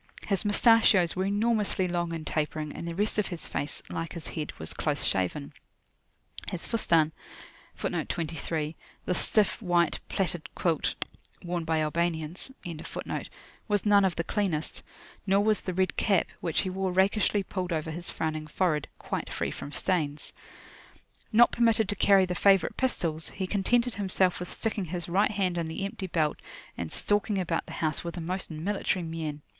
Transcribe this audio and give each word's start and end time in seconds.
His 0.25 0.43
mustachios 0.43 1.15
were 1.15 1.25
enormously 1.25 1.87
long 1.87 2.11
and 2.11 2.25
tapering, 2.25 2.71
and 2.73 2.87
the 2.87 2.95
rest 2.95 3.19
of 3.19 3.27
his 3.27 3.45
face, 3.45 3.83
like 3.87 4.13
his 4.13 4.29
head, 4.29 4.51
was 4.57 4.73
close 4.73 5.03
shaven. 5.03 5.53
His 6.49 6.65
Fustan[FN#23] 6.65 7.11
was 13.69 13.85
none 13.85 14.03
of 14.05 14.15
the 14.15 14.23
cleanest; 14.23 14.83
nor 15.27 15.43
was 15.43 15.59
the 15.59 15.73
red 15.75 15.95
cap, 15.97 16.25
which 16.39 16.61
he 16.61 16.69
wore 16.71 16.91
rakishly 16.91 17.43
pulled 17.43 17.71
over 17.71 17.91
his 17.91 18.09
frowning 18.09 18.47
forehead, 18.47 18.87
quite 18.97 19.29
free 19.31 19.51
from 19.51 19.71
stains. 19.71 20.33
Not 21.31 21.51
permitted 21.51 21.87
to 21.89 21.95
carry 21.95 22.25
the 22.25 22.33
favourite 22.33 22.75
pistols, 22.75 23.29
he 23.29 23.45
contented 23.45 23.93
himself 23.93 24.39
with 24.39 24.51
sticking 24.51 24.85
his 24.85 25.07
right 25.07 25.29
hand 25.29 25.59
in 25.59 25.67
the 25.67 25.85
empty 25.85 26.07
belt, 26.07 26.39
and 26.75 26.91
stalking 26.91 27.37
about 27.37 27.67
the 27.67 27.73
house 27.83 28.03
with 28.03 28.17
a 28.17 28.21
most 28.21 28.49
military 28.49 29.03
mien. 29.03 29.43